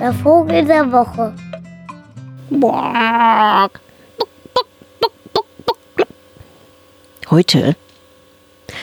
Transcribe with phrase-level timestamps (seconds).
[0.00, 1.34] Der Vogel der Woche.
[7.30, 7.76] Heute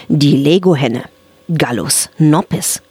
[0.07, 1.05] die Legohenne
[1.53, 2.81] Gallus nopis.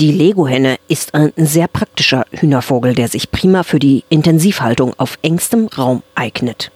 [0.00, 5.66] Die Legohenne ist ein sehr praktischer Hühnervogel, der sich prima für die Intensivhaltung auf engstem
[5.66, 6.72] Raum eignet.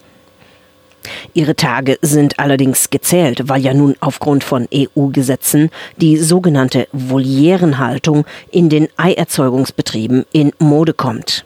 [1.37, 8.71] Ihre Tage sind allerdings gezählt, weil ja nun aufgrund von EU-Gesetzen die sogenannte Volierenhaltung in
[8.71, 11.45] den Eierzeugungsbetrieben in Mode kommt.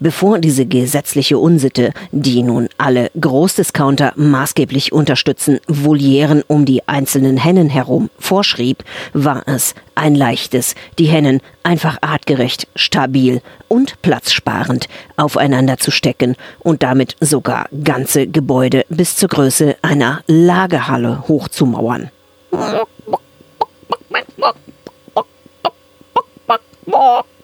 [0.00, 7.68] Bevor diese gesetzliche Unsitte, die nun alle Großdiscounter maßgeblich unterstützen, Volieren um die einzelnen Hennen
[7.68, 15.90] herum vorschrieb, war es ein leichtes, die Hennen einfach artgerecht, stabil und platzsparend aufeinander zu
[15.90, 22.10] stecken und damit sogar ganze Gebäude bis zur Größe einer Lagerhalle hochzumauern.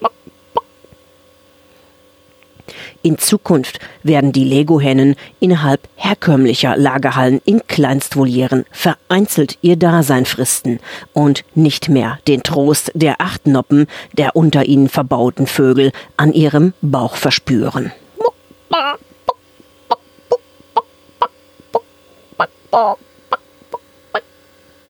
[3.05, 10.79] In Zukunft werden die Legohennen innerhalb herkömmlicher Lagerhallen in Kleinstvolieren vereinzelt ihr Dasein fristen
[11.13, 16.75] und nicht mehr den Trost der acht Noppen der unter ihnen verbauten Vögel an ihrem
[16.81, 17.91] Bauch verspüren.